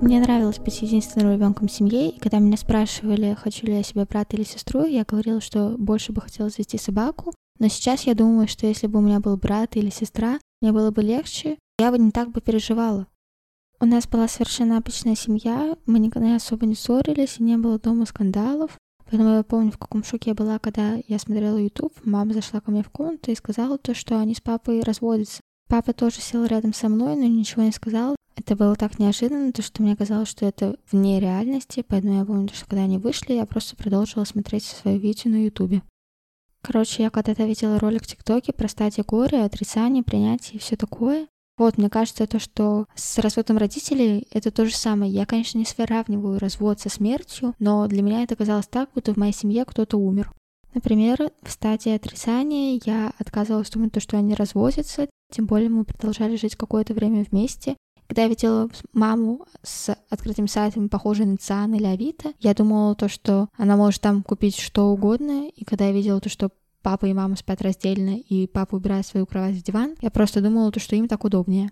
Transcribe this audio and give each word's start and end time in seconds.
Мне 0.00 0.18
нравилось 0.18 0.58
быть 0.58 0.80
единственным 0.80 1.34
ребенком 1.34 1.68
в 1.68 1.72
семье, 1.72 2.08
и 2.08 2.18
когда 2.18 2.38
меня 2.38 2.56
спрашивали, 2.56 3.36
хочу 3.38 3.66
ли 3.66 3.74
я 3.74 3.82
себе 3.82 4.06
брата 4.06 4.34
или 4.34 4.44
сестру, 4.44 4.86
я 4.86 5.04
говорила, 5.04 5.42
что 5.42 5.76
больше 5.76 6.12
бы 6.12 6.22
хотела 6.22 6.48
завести 6.48 6.78
собаку. 6.78 7.34
Но 7.58 7.68
сейчас 7.68 8.04
я 8.04 8.14
думаю, 8.14 8.48
что 8.48 8.66
если 8.66 8.86
бы 8.86 8.98
у 8.98 9.02
меня 9.02 9.20
был 9.20 9.36
брат 9.36 9.76
или 9.76 9.90
сестра, 9.90 10.40
мне 10.62 10.72
было 10.72 10.90
бы 10.90 11.02
легче, 11.02 11.58
я 11.78 11.90
бы 11.90 11.98
не 11.98 12.12
так 12.12 12.30
бы 12.30 12.40
переживала. 12.40 13.08
У 13.78 13.84
нас 13.84 14.08
была 14.08 14.26
совершенно 14.26 14.78
обычная 14.78 15.14
семья, 15.14 15.76
мы 15.84 15.98
никогда 15.98 16.36
особо 16.36 16.64
не 16.64 16.74
ссорились, 16.74 17.36
и 17.38 17.42
не 17.42 17.58
было 17.58 17.78
дома 17.78 18.06
скандалов. 18.06 18.78
Поэтому 19.04 19.34
я 19.36 19.42
помню, 19.42 19.70
в 19.70 19.78
каком 19.78 20.02
шоке 20.02 20.30
я 20.30 20.34
была, 20.34 20.58
когда 20.58 20.96
я 21.08 21.18
смотрела 21.18 21.58
YouTube. 21.58 21.92
Мама 22.04 22.32
зашла 22.32 22.60
ко 22.60 22.70
мне 22.70 22.82
в 22.82 22.88
комнату 22.88 23.30
и 23.30 23.34
сказала 23.34 23.76
то, 23.76 23.94
что 23.94 24.18
они 24.18 24.34
с 24.34 24.40
папой 24.40 24.80
разводятся. 24.80 25.40
Папа 25.68 25.92
тоже 25.92 26.20
сел 26.20 26.46
рядом 26.46 26.72
со 26.72 26.88
мной, 26.88 27.16
но 27.16 27.24
ничего 27.24 27.62
не 27.62 27.72
сказал. 27.72 28.16
Это 28.40 28.56
было 28.56 28.74
так 28.74 28.98
неожиданно, 28.98 29.52
то 29.52 29.60
что 29.60 29.82
мне 29.82 29.94
казалось, 29.94 30.28
что 30.28 30.46
это 30.46 30.76
вне 30.90 31.20
реальности, 31.20 31.84
поэтому 31.86 32.18
я 32.20 32.24
помню, 32.24 32.48
что 32.54 32.64
когда 32.64 32.84
они 32.84 32.96
вышли, 32.96 33.34
я 33.34 33.44
просто 33.44 33.76
продолжила 33.76 34.24
смотреть 34.24 34.64
свое 34.64 34.96
видео 34.96 35.30
на 35.30 35.44
ютубе. 35.44 35.82
Короче, 36.62 37.02
я 37.02 37.10
когда-то 37.10 37.44
видела 37.44 37.78
ролик 37.78 38.02
в 38.02 38.06
ТикТоке 38.06 38.54
про 38.54 38.66
стадии 38.66 39.02
горя, 39.06 39.44
отрицание, 39.44 40.02
принятие 40.02 40.56
и 40.56 40.58
все 40.58 40.76
такое. 40.76 41.28
Вот, 41.58 41.76
мне 41.76 41.90
кажется, 41.90 42.26
то, 42.26 42.38
что 42.38 42.86
с 42.94 43.18
разводом 43.18 43.58
родителей 43.58 44.26
это 44.30 44.50
то 44.50 44.64
же 44.64 44.74
самое. 44.74 45.12
Я, 45.12 45.26
конечно, 45.26 45.58
не 45.58 45.66
сравниваю 45.66 46.38
развод 46.38 46.80
со 46.80 46.88
смертью, 46.88 47.54
но 47.58 47.86
для 47.88 48.00
меня 48.00 48.22
это 48.22 48.36
казалось 48.36 48.68
так, 48.68 48.88
будто 48.94 49.12
в 49.12 49.18
моей 49.18 49.34
семье 49.34 49.66
кто-то 49.66 49.98
умер. 49.98 50.32
Например, 50.72 51.30
в 51.42 51.50
стадии 51.50 51.92
отрицания 51.92 52.80
я 52.86 53.12
отказывалась 53.18 53.68
думать, 53.68 53.92
то, 53.92 54.00
что 54.00 54.16
они 54.16 54.34
разводятся, 54.34 55.10
тем 55.30 55.44
более 55.44 55.68
мы 55.68 55.84
продолжали 55.84 56.36
жить 56.36 56.56
какое-то 56.56 56.94
время 56.94 57.26
вместе, 57.30 57.76
когда 58.10 58.22
я 58.22 58.28
видела 58.28 58.68
маму 58.92 59.46
с 59.62 59.96
открытым 60.08 60.48
сайтом, 60.48 60.88
похожей 60.88 61.26
на 61.26 61.36
Циан 61.36 61.72
или 61.74 61.84
Авито, 61.84 62.32
я 62.40 62.54
думала 62.54 62.96
то, 62.96 63.08
что 63.08 63.48
она 63.56 63.76
может 63.76 64.00
там 64.00 64.24
купить 64.24 64.58
что 64.58 64.88
угодно, 64.88 65.48
и 65.48 65.64
когда 65.64 65.86
я 65.86 65.92
видела 65.92 66.20
то, 66.20 66.28
что 66.28 66.50
папа 66.82 67.06
и 67.06 67.12
мама 67.12 67.36
спят 67.36 67.62
раздельно, 67.62 68.18
и 68.18 68.48
папа 68.48 68.74
убирает 68.74 69.06
свою 69.06 69.26
кровать 69.26 69.54
в 69.54 69.62
диван, 69.62 69.94
я 70.00 70.10
просто 70.10 70.40
думала 70.40 70.72
то, 70.72 70.80
что 70.80 70.96
им 70.96 71.06
так 71.06 71.22
удобнее. 71.22 71.70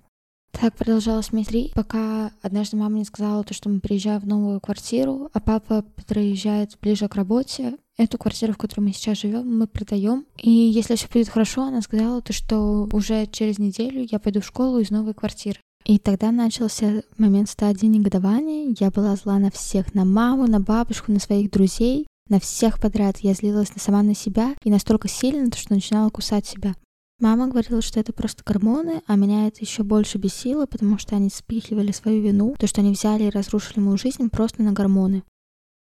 Так 0.53 0.77
продолжалось 0.77 1.33
месяц 1.33 1.73
пока 1.75 2.31
однажды 2.41 2.77
мама 2.77 2.99
не 2.99 3.05
сказала 3.05 3.43
то, 3.43 3.53
что 3.53 3.69
мы 3.69 3.81
приезжаем 3.81 4.21
в 4.21 4.27
новую 4.29 4.61
квартиру, 4.61 5.31
а 5.33 5.41
папа 5.41 5.85
приезжает 6.07 6.79
ближе 6.81 7.09
к 7.09 7.17
работе. 7.17 7.79
Эту 7.97 8.17
квартиру, 8.17 8.53
в 8.53 8.59
которой 8.59 8.83
мы 8.83 8.93
сейчас 8.93 9.19
живем, 9.19 9.59
мы 9.59 9.67
продаем. 9.67 10.25
И 10.37 10.51
если 10.51 10.95
все 10.95 11.09
будет 11.13 11.31
хорошо, 11.31 11.65
она 11.65 11.83
сказала 11.83 12.23
то, 12.23 12.33
что 12.33 12.89
уже 12.93 13.27
через 13.27 13.59
неделю 13.59 14.07
я 14.09 14.21
пойду 14.21 14.41
в 14.41 14.47
школу 14.47 14.79
из 14.79 14.91
новой 14.91 15.15
квартиры. 15.15 15.59
И 15.89 15.99
тогда 15.99 16.31
начался 16.33 17.03
момент 17.17 17.49
стадии 17.49 17.87
негодования. 17.87 18.75
Я 18.79 18.91
была 18.91 19.17
зла 19.17 19.39
на 19.39 19.51
всех, 19.51 19.95
на 19.95 20.05
маму, 20.05 20.47
на 20.47 20.61
бабушку, 20.61 21.11
на 21.11 21.19
своих 21.19 21.51
друзей, 21.51 22.07
на 22.29 22.39
всех 22.39 22.79
подряд. 22.79 23.21
Я 23.21 23.33
злилась 23.33 23.73
сама 23.75 24.03
на 24.03 24.15
себя 24.15 24.55
и 24.63 24.71
настолько 24.71 25.09
сильно, 25.09 25.51
что 25.57 25.73
начинала 25.73 26.11
кусать 26.11 26.47
себя. 26.47 26.75
Мама 27.21 27.49
говорила, 27.49 27.81
что 27.81 27.99
это 27.99 28.13
просто 28.13 28.45
гормоны, 28.45 29.01
а 29.07 29.17
меня 29.17 29.49
это 29.49 29.63
еще 29.63 29.83
больше 29.83 30.19
бесило, 30.19 30.67
потому 30.67 30.99
что 30.99 31.17
они 31.17 31.31
спихивали 31.31 31.91
свою 31.91 32.23
вину, 32.23 32.55
то, 32.59 32.67
что 32.67 32.83
они 32.83 32.93
взяли 32.93 33.25
и 33.25 33.31
разрушили 33.31 33.81
мою 33.81 33.97
жизнь 33.97 34.29
просто 34.29 34.63
на 34.63 34.73
гормоны. 34.73 35.25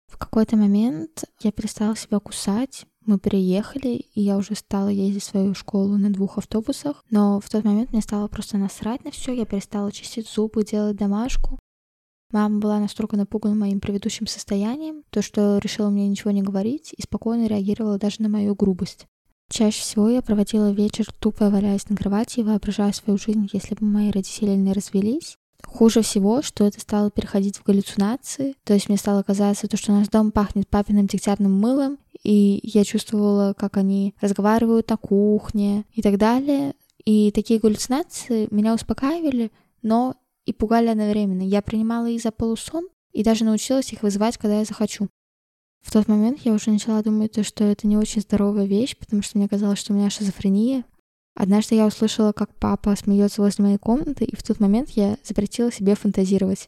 В 0.08 0.18
какой-то 0.18 0.58
момент 0.58 1.26
я 1.42 1.52
перестала 1.52 1.96
себя 1.96 2.20
кусать, 2.20 2.86
мы 3.08 3.20
переехали, 3.20 4.06
и 4.14 4.22
я 4.22 4.38
уже 4.38 4.56
стала 4.56 4.90
ездить 4.90 5.24
в 5.24 5.28
свою 5.28 5.54
школу 5.56 5.98
на 5.98 6.12
двух 6.12 6.38
автобусах, 6.38 7.04
но 7.10 7.40
в 7.40 7.50
тот 7.50 7.64
момент 7.64 7.92
мне 7.92 8.02
стало 8.02 8.28
просто 8.28 8.58
насрать 8.58 9.04
на 9.04 9.12
все, 9.12 9.34
я 9.34 9.46
перестала 9.46 9.92
чистить 9.92 10.28
зубы, 10.28 10.64
делать 10.64 10.98
домашку. 10.98 11.60
Мама 12.32 12.60
была 12.60 12.80
настолько 12.80 13.16
напугана 13.16 13.56
моим 13.56 13.80
предыдущим 13.80 14.28
состоянием, 14.28 15.04
то 15.10 15.22
что 15.22 15.60
решила 15.60 15.90
мне 15.90 16.08
ничего 16.08 16.32
не 16.32 16.42
говорить 16.42 16.94
и 16.96 17.02
спокойно 17.02 17.48
реагировала 17.48 17.98
даже 17.98 18.22
на 18.22 18.30
мою 18.30 18.54
грубость. 18.54 19.08
Чаще 19.50 19.82
всего 19.82 20.10
я 20.10 20.22
проводила 20.22 20.72
вечер, 20.72 21.06
тупо 21.20 21.50
валяясь 21.50 21.88
на 21.90 21.96
кровати 21.96 22.42
и 22.42 22.44
воображая 22.44 22.92
свою 22.92 23.18
жизнь, 23.18 23.50
если 23.54 23.76
бы 23.76 23.86
мои 23.86 24.12
родители 24.12 24.52
не 24.52 24.74
развелись. 24.74 25.38
Хуже 25.66 26.02
всего, 26.02 26.42
что 26.42 26.66
это 26.66 26.80
стало 26.80 27.12
переходить 27.12 27.58
в 27.58 27.64
галлюцинации, 27.64 28.56
то 28.64 28.74
есть 28.74 28.90
мне 28.90 28.98
стало 28.98 29.24
казаться, 29.24 29.68
то, 29.68 29.78
что 29.78 29.92
наш 29.92 30.08
дом 30.08 30.32
пахнет 30.32 30.68
папиным 30.68 31.08
дегтярным 31.08 31.54
мылом, 31.54 31.98
и 32.24 32.60
я 32.64 32.84
чувствовала, 32.84 33.54
как 33.54 33.78
они 33.78 34.16
разговаривают 34.22 34.90
на 34.90 34.98
кухне 34.98 35.86
и 35.94 36.02
так 36.02 36.18
далее. 36.18 36.76
И 37.06 37.32
такие 37.32 37.60
галлюцинации 37.60 38.48
меня 38.52 38.74
успокаивали, 38.74 39.52
но 39.82 40.16
и 40.46 40.54
пугали 40.54 40.88
одновременно. 40.88 41.42
Я 41.42 41.62
принимала 41.62 42.08
их 42.08 42.22
за 42.22 42.32
полусон 42.32 42.88
и 43.12 43.24
даже 43.24 43.46
научилась 43.46 43.92
их 43.94 44.04
вызывать, 44.04 44.38
когда 44.38 44.60
я 44.60 44.66
захочу. 44.66 45.10
В 45.82 45.92
тот 45.92 46.08
момент 46.08 46.40
я 46.44 46.54
уже 46.54 46.70
начала 46.70 47.02
думать, 47.02 47.46
что 47.46 47.64
это 47.64 47.88
не 47.88 47.98
очень 47.98 48.22
здоровая 48.22 48.66
вещь, 48.66 48.98
потому 48.98 49.22
что 49.22 49.38
мне 49.38 49.48
казалось, 49.48 49.80
что 49.80 49.94
у 49.94 49.96
меня 49.96 50.10
шизофрения. 50.10 50.84
Однажды 51.38 51.76
я 51.76 51.86
услышала, 51.86 52.32
как 52.32 52.50
папа 52.56 52.96
смеется 52.96 53.44
возле 53.44 53.64
моей 53.64 53.78
комнаты, 53.78 54.26
и 54.26 54.36
в 54.36 54.42
тот 54.42 54.60
момент 54.60 54.90
я 54.92 55.18
запретила 55.24 55.72
себе 55.72 55.94
фантазировать. 55.94 56.68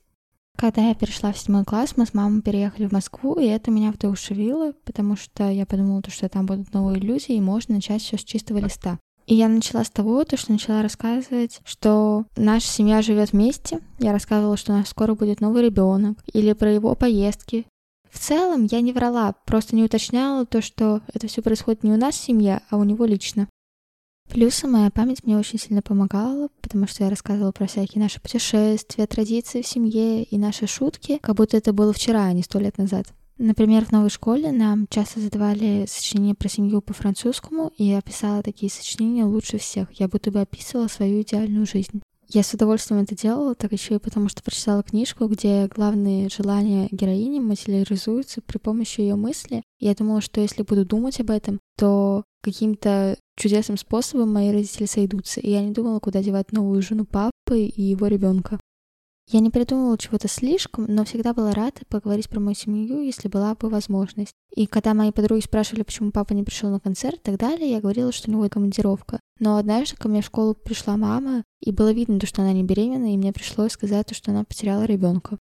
Когда 0.55 0.87
я 0.87 0.93
перешла 0.93 1.33
в 1.33 1.39
седьмой 1.39 1.65
класс, 1.65 1.93
мы 1.95 2.05
с 2.05 2.13
мамой 2.13 2.43
переехали 2.43 2.85
в 2.85 2.91
Москву, 2.91 3.39
и 3.39 3.47
это 3.47 3.71
меня 3.71 3.91
вдохновило, 3.91 4.73
потому 4.85 5.15
что 5.15 5.49
я 5.49 5.65
подумала, 5.65 6.03
что 6.09 6.29
там 6.29 6.45
будут 6.45 6.71
новые 6.71 6.99
иллюзии, 6.99 7.33
и 7.33 7.41
можно 7.41 7.75
начать 7.75 8.03
все 8.03 8.17
с 8.17 8.23
чистого 8.23 8.59
листа. 8.59 8.99
И 9.25 9.33
я 9.33 9.47
начала 9.47 9.83
с 9.83 9.89
того, 9.89 10.23
то, 10.23 10.37
что 10.37 10.51
начала 10.51 10.83
рассказывать, 10.83 11.61
что 11.63 12.25
наша 12.35 12.67
семья 12.67 13.01
живет 13.01 13.31
вместе. 13.31 13.79
Я 13.97 14.11
рассказывала, 14.11 14.55
что 14.55 14.73
у 14.73 14.75
нас 14.75 14.89
скоро 14.89 15.15
будет 15.15 15.41
новый 15.41 15.63
ребенок, 15.63 16.19
или 16.31 16.53
про 16.53 16.71
его 16.71 16.93
поездки. 16.93 17.65
В 18.11 18.19
целом 18.19 18.67
я 18.69 18.81
не 18.81 18.93
врала, 18.93 19.33
просто 19.45 19.75
не 19.75 19.83
уточняла 19.83 20.45
то, 20.45 20.61
что 20.61 21.01
это 21.11 21.27
все 21.27 21.41
происходит 21.41 21.83
не 21.83 21.91
у 21.91 21.97
нас 21.97 22.13
в 22.13 22.23
семье, 22.23 22.61
а 22.69 22.77
у 22.77 22.83
него 22.83 23.05
лично. 23.05 23.47
Плюсом 24.29 24.73
моя 24.73 24.91
память 24.91 25.23
мне 25.23 25.37
очень 25.37 25.57
сильно 25.57 25.81
помогала, 25.81 26.49
потому 26.61 26.85
что 26.87 27.03
я 27.03 27.09
рассказывала 27.09 27.51
про 27.51 27.65
всякие 27.65 28.01
наши 28.01 28.21
путешествия, 28.21 29.07
традиции 29.07 29.63
в 29.63 29.67
семье 29.67 30.23
и 30.23 30.37
наши 30.37 30.67
шутки, 30.67 31.17
как 31.19 31.35
будто 31.35 31.57
это 31.57 31.73
было 31.73 31.93
вчера, 31.93 32.25
а 32.25 32.33
не 32.33 32.43
сто 32.43 32.59
лет 32.59 32.77
назад. 32.77 33.07
Например, 33.39 33.85
в 33.85 33.91
новой 33.91 34.09
школе 34.09 34.51
нам 34.51 34.85
часто 34.89 35.19
задавали 35.19 35.85
сочинения 35.87 36.35
про 36.35 36.47
семью 36.47 36.81
по-французскому, 36.81 37.71
и 37.77 37.85
я 37.85 38.01
писала 38.01 38.43
такие 38.43 38.71
сочинения 38.71 39.25
лучше 39.25 39.57
всех. 39.57 39.91
Я 39.93 40.07
будто 40.07 40.29
бы 40.29 40.41
описывала 40.41 40.87
свою 40.89 41.21
идеальную 41.21 41.65
жизнь. 41.65 42.01
Я 42.31 42.43
с 42.43 42.53
удовольствием 42.53 43.01
это 43.01 43.15
делала, 43.15 43.55
так 43.55 43.71
еще 43.71 43.95
и 43.95 43.99
потому, 43.99 44.29
что 44.29 44.43
прочитала 44.43 44.83
книжку, 44.83 45.25
где 45.25 45.65
главные 45.65 46.29
желания 46.29 46.87
героини 46.91 47.39
материализуются 47.39 48.41
при 48.41 48.59
помощи 48.59 49.01
ее 49.01 49.15
мысли. 49.15 49.63
Я 49.79 49.95
думала, 49.95 50.21
что 50.21 50.39
если 50.39 50.61
буду 50.61 50.85
думать 50.85 51.19
об 51.19 51.31
этом, 51.31 51.59
то 51.75 52.23
каким-то 52.43 53.17
чудесным 53.35 53.77
способом 53.79 54.31
мои 54.31 54.51
родители 54.51 54.85
сойдутся. 54.85 55.39
И 55.39 55.49
я 55.49 55.63
не 55.63 55.71
думала, 55.71 55.99
куда 55.99 56.21
девать 56.21 56.51
новую 56.51 56.83
жену 56.83 57.05
папы 57.05 57.61
и 57.61 57.81
его 57.81 58.05
ребенка. 58.05 58.58
Я 59.31 59.41
не 59.41 59.51
придумывала 59.51 59.95
чего-то 59.95 60.27
слишком, 60.27 60.85
но 60.87 61.05
всегда 61.05 61.35
была 61.35 61.51
рада 61.51 61.81
поговорить 61.87 62.27
про 62.29 62.39
мою 62.39 62.55
семью, 62.55 62.99
если 63.01 63.27
была 63.27 63.53
бы 63.53 63.69
возможность. 63.69 64.33
И 64.55 64.65
когда 64.65 64.95
мои 64.95 65.11
подруги 65.11 65.41
спрашивали, 65.41 65.83
почему 65.83 66.11
папа 66.11 66.33
не 66.33 66.43
пришел 66.43 66.71
на 66.71 66.79
концерт 66.79 67.17
и 67.17 67.23
так 67.23 67.37
далее, 67.37 67.69
я 67.69 67.79
говорила, 67.79 68.11
что 68.11 68.27
у 68.27 68.33
него 68.33 68.49
командировка. 68.49 69.19
Но 69.39 69.57
однажды 69.57 69.97
ко 69.97 70.07
мне 70.07 70.23
в 70.23 70.25
школу 70.25 70.55
пришла 70.55 70.97
мама, 70.97 71.43
и 71.61 71.71
было 71.71 71.91
видно, 71.91 72.19
что 72.25 72.41
она 72.41 72.53
не 72.53 72.63
беременна, 72.63 73.13
и 73.13 73.17
мне 73.17 73.31
пришлось 73.31 73.73
сказать, 73.73 74.15
что 74.15 74.31
она 74.31 74.45
потеряла 74.45 74.85
ребенка. 74.85 75.37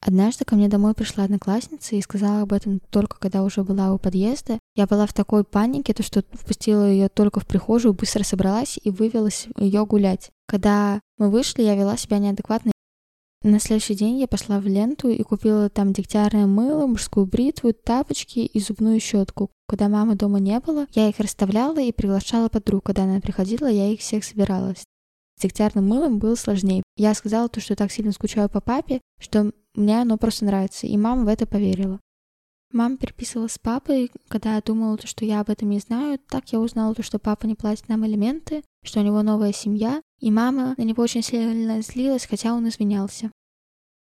Однажды 0.00 0.44
ко 0.44 0.56
мне 0.56 0.68
домой 0.68 0.92
пришла 0.92 1.22
одноклассница 1.22 1.94
и 1.94 2.02
сказала 2.02 2.42
об 2.42 2.52
этом 2.52 2.80
только 2.90 3.18
когда 3.18 3.44
уже 3.44 3.62
была 3.62 3.94
у 3.94 3.98
подъезда. 3.98 4.58
Я 4.74 4.86
была 4.86 5.06
в 5.06 5.14
такой 5.14 5.44
панике, 5.44 5.94
то 5.94 6.02
что 6.02 6.24
впустила 6.32 6.90
ее 6.90 7.08
только 7.08 7.38
в 7.38 7.46
прихожую, 7.46 7.94
быстро 7.94 8.24
собралась 8.24 8.78
и 8.82 8.90
вывелась 8.90 9.46
ее 9.56 9.86
гулять. 9.86 10.30
Когда 10.46 11.00
мы 11.16 11.30
вышли, 11.30 11.62
я 11.62 11.76
вела 11.76 11.96
себя 11.96 12.18
неадекватно. 12.18 12.73
На 13.44 13.60
следующий 13.60 13.94
день 13.94 14.20
я 14.20 14.26
пошла 14.26 14.58
в 14.58 14.66
ленту 14.66 15.10
и 15.10 15.22
купила 15.22 15.68
там 15.68 15.92
дегтярное 15.92 16.46
мыло, 16.46 16.86
мужскую 16.86 17.26
бритву, 17.26 17.74
тапочки 17.74 18.38
и 18.38 18.58
зубную 18.58 18.98
щетку. 19.00 19.50
Когда 19.68 19.90
мамы 19.90 20.14
дома 20.14 20.40
не 20.40 20.58
было, 20.60 20.86
я 20.94 21.10
их 21.10 21.20
расставляла 21.20 21.78
и 21.78 21.92
приглашала 21.92 22.48
подруг. 22.48 22.84
Когда 22.84 23.02
она 23.02 23.20
приходила, 23.20 23.66
я 23.66 23.92
их 23.92 24.00
всех 24.00 24.24
собирала. 24.24 24.74
С 24.74 25.42
дегтярным 25.42 25.86
мылом 25.86 26.18
было 26.18 26.36
сложнее. 26.36 26.82
Я 26.96 27.12
сказала 27.12 27.50
то, 27.50 27.60
что 27.60 27.76
так 27.76 27.92
сильно 27.92 28.12
скучаю 28.12 28.48
по 28.48 28.62
папе, 28.62 29.02
что 29.20 29.52
мне 29.74 30.00
оно 30.00 30.16
просто 30.16 30.46
нравится, 30.46 30.86
и 30.86 30.96
мама 30.96 31.26
в 31.26 31.28
это 31.28 31.46
поверила. 31.46 32.00
Мама 32.74 32.96
переписывала 32.96 33.46
с 33.46 33.56
папой, 33.56 34.10
когда 34.26 34.56
я 34.56 34.60
думала, 34.60 34.98
что 35.04 35.24
я 35.24 35.38
об 35.38 35.48
этом 35.48 35.70
не 35.70 35.78
знаю. 35.78 36.18
Так 36.28 36.48
я 36.48 36.58
узнала, 36.58 36.92
что 37.02 37.20
папа 37.20 37.46
не 37.46 37.54
платит 37.54 37.88
нам 37.88 38.04
элементы, 38.04 38.64
что 38.82 38.98
у 38.98 39.04
него 39.04 39.22
новая 39.22 39.52
семья, 39.52 40.02
и 40.18 40.32
мама 40.32 40.74
на 40.76 40.82
него 40.82 41.04
очень 41.04 41.22
сильно 41.22 41.80
злилась, 41.82 42.26
хотя 42.26 42.52
он 42.52 42.68
извинялся. 42.68 43.30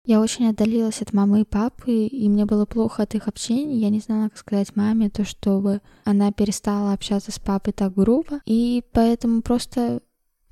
Я 0.04 0.20
очень 0.20 0.46
отдалилась 0.46 1.00
от 1.00 1.14
мамы 1.14 1.40
и 1.40 1.44
папы, 1.44 2.04
и 2.04 2.28
мне 2.28 2.44
было 2.44 2.66
плохо 2.66 3.04
от 3.04 3.14
их 3.14 3.28
общения. 3.28 3.78
Я 3.78 3.88
не 3.88 4.00
знала, 4.00 4.28
как 4.28 4.36
сказать 4.36 4.76
маме, 4.76 5.08
то 5.08 5.24
чтобы 5.24 5.80
она 6.04 6.30
перестала 6.30 6.92
общаться 6.92 7.32
с 7.32 7.38
папой 7.38 7.72
так 7.72 7.94
грубо, 7.94 8.42
и 8.44 8.84
поэтому 8.92 9.40
просто 9.40 10.02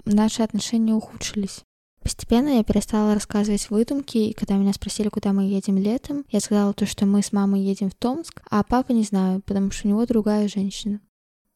наши 0.07 0.43
отношения 0.43 0.95
ухудшились. 0.95 1.63
Постепенно 2.09 2.49
я 2.57 2.65
перестала 2.65 3.13
рассказывать 3.13 3.69
выдумки, 3.69 4.17
и 4.17 4.33
когда 4.33 4.55
меня 4.55 4.73
спросили, 4.73 5.11
куда 5.11 5.35
мы 5.35 5.43
едем 5.43 5.77
летом, 5.77 6.25
я 6.31 6.41
сказала 6.41 6.73
то, 6.73 6.87
что 6.87 7.05
мы 7.05 7.23
с 7.23 7.33
мамой 7.33 7.61
едем 7.61 7.91
в 7.91 7.95
Томск, 7.95 8.41
а 8.49 8.65
папа 8.65 8.93
не 8.93 9.03
знаю, 9.03 9.43
потому 9.43 9.71
что 9.71 9.87
у 9.87 9.91
него 9.91 10.07
другая 10.07 10.49
женщина. 10.49 11.03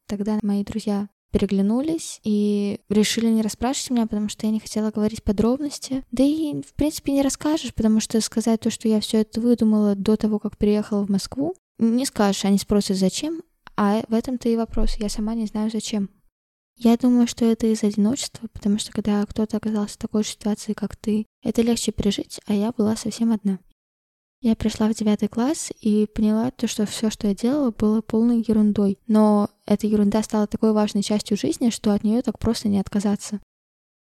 Тогда 0.06 0.38
мои 0.43 0.62
друзья 0.62 1.08
переглянулись 1.31 2.20
и 2.22 2.81
решили 2.90 3.28
не 3.28 3.40
расспрашивать 3.40 3.93
меня, 3.93 4.06
потому 4.06 4.28
что 4.28 4.44
я 4.44 4.52
не 4.52 4.60
хотела 4.60 4.90
говорить 4.90 5.25
подробности. 5.25 6.04
Да 6.12 6.22
и, 6.22 6.60
в 6.60 6.75
принципе, 6.75 7.12
не 7.12 7.22
расскажешь, 7.22 7.72
потому 7.72 8.00
что 8.00 8.20
сказать 8.20 8.60
то, 8.60 8.69
что 8.69 8.88
я 8.88 9.00
все 9.00 9.22
это 9.22 9.40
выдумала 9.40 9.94
до 9.94 10.16
того, 10.16 10.38
как 10.38 10.58
приехала 10.58 11.06
в 11.06 11.08
Москву, 11.08 11.54
не 11.78 12.04
скажешь, 12.04 12.44
они 12.44 12.58
спросят, 12.58 12.99
зачем, 12.99 13.40
а 13.78 14.02
в 14.06 14.12
этом-то 14.12 14.50
и 14.50 14.56
вопрос, 14.56 14.96
я 14.99 15.08
сама 15.08 15.32
не 15.32 15.46
знаю, 15.46 15.70
зачем. 15.72 16.10
Я 16.84 16.96
думаю, 16.96 17.29
что 17.29 17.44
это 17.44 17.69
из 17.69 17.84
одиночества, 17.84 18.49
потому 18.52 18.76
что 18.76 18.90
когда 18.90 19.25
кто-то 19.25 19.56
оказался 19.56 19.94
в 19.94 19.99
такой 19.99 20.25
же 20.25 20.31
ситуации, 20.31 20.73
как 20.73 20.96
ты, 20.96 21.26
это 21.40 21.62
легче 21.62 21.93
пережить, 21.93 22.40
а 22.46 22.55
я 22.55 22.73
была 22.73 22.96
совсем 22.96 23.31
одна. 23.31 23.61
Я 24.40 24.56
пришла 24.56 24.88
в 24.88 24.94
девятый 24.94 25.29
класс 25.29 25.70
и 25.81 26.08
поняла 26.12 26.50
то, 26.50 26.67
что 26.67 26.84
все, 26.84 27.08
что 27.08 27.29
я 27.29 27.37
делала, 27.37 27.70
было 27.70 28.00
полной 28.00 28.43
ерундой. 28.44 28.99
Но 29.06 29.49
эта 29.64 29.87
ерунда 29.87 30.25
стала 30.25 30.49
такой 30.49 30.73
важной 30.73 31.05
частью 31.05 31.37
жизни, 31.37 31.70
что 31.70 31.94
от 31.94 32.02
нее 32.02 32.20
так 32.20 32.40
просто 32.40 32.67
не 32.67 32.81
отказаться. 32.81 33.40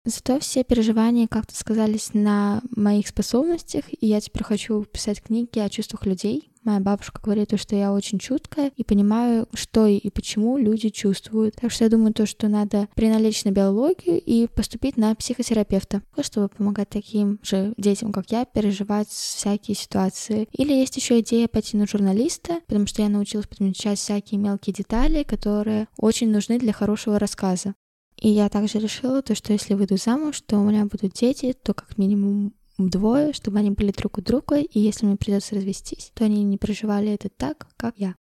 Зато 0.05 0.41
все 0.41 0.65
переживания 0.65 1.29
как-то 1.29 1.55
сказались 1.55 2.13
на 2.13 2.61
моих 2.75 3.07
способностях, 3.07 3.85
и 3.89 4.05
я 4.09 4.21
теперь 4.21 4.43
хочу 4.43 4.83
писать 4.83 5.23
книги 5.23 5.61
о 5.61 5.71
чувствах 5.71 6.07
людей. 6.07 6.51
Моя 6.65 6.81
бабушка 6.81 7.21
говорит, 7.23 7.53
что 7.61 7.77
я 7.77 7.93
очень 7.93 8.19
чуткая 8.19 8.73
и 8.75 8.85
понимаю, 8.85 9.47
что 9.53 9.87
и 9.87 10.09
почему 10.09 10.57
люди 10.57 10.89
чувствуют. 10.89 11.57
Так 11.57 11.71
что 11.71 11.85
я 11.85 11.91
думаю, 11.91 12.15
то, 12.15 12.25
что 12.25 12.49
надо 12.49 12.89
приналечь 12.95 13.45
на 13.45 13.51
биологию 13.51 14.19
и 14.19 14.47
поступить 14.47 14.97
на 14.97 15.15
психотерапевта, 15.15 16.01
чтобы 16.23 16.49
помогать 16.49 16.89
таким 16.89 17.39
же 17.43 17.75
детям, 17.77 18.13
как 18.13 18.31
я, 18.31 18.47
переживать 18.47 19.09
всякие 19.09 19.75
ситуации. 19.75 20.49
Или 20.53 20.73
есть 20.73 20.97
еще 20.97 21.21
идея 21.21 21.49
пойти 21.49 21.77
на 21.77 21.87
журналиста, 21.87 22.61
потому 22.67 22.87
что 22.87 23.03
я 23.03 23.11
научилась 23.11 23.47
подмечать 23.47 23.99
всякие 23.99 24.41
мелкие 24.41 24.73
детали, 24.73 25.23
которые 25.23 25.89
очень 25.99 26.31
нужны 26.31 26.59
для 26.59 26.73
хорошего 26.73 27.19
рассказа. 27.19 27.75
И 28.17 28.31
я 28.31 28.49
также 28.49 28.79
решила, 28.79 29.21
то, 29.21 29.35
что 29.35 29.53
если 29.53 29.75
выйду 29.75 29.99
замуж, 29.99 30.41
то 30.41 30.57
у 30.59 30.65
меня 30.65 30.87
будут 30.87 31.13
дети, 31.13 31.53
то 31.53 31.75
как 31.75 31.99
минимум 31.99 32.55
двое, 32.79 33.33
чтобы 33.33 33.59
они 33.59 33.71
были 33.71 33.93
друг 33.93 34.19
у 34.19 34.21
друга, 34.21 34.57
и 34.57 34.81
если 34.81 35.07
мне 35.07 35.17
придется 35.17 35.55
развестись, 35.55 36.11
то 36.15 36.25
они 36.25 36.43
не 36.45 36.59
проживали 36.59 37.13
это 37.13 37.29
так, 37.29 37.69
как 37.77 37.95
я. 37.97 38.15